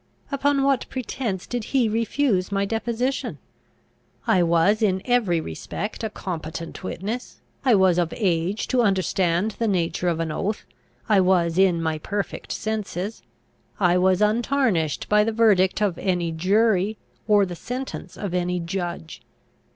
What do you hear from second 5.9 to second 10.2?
a competent witness. I was of age to understand the nature of